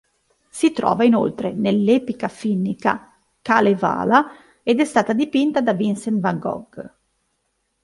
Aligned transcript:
Si 0.49 0.71
trova 0.71 1.03
inoltre 1.03 1.53
nell'epica 1.53 2.27
finnica 2.27 3.11
"Kalevala" 3.43 4.31
ed 4.63 4.79
è 4.79 4.83
stata 4.83 5.13
dipinta 5.13 5.61
da 5.61 5.73
Vincent 5.73 6.19
van 6.19 6.39
Gogh. 6.39 6.91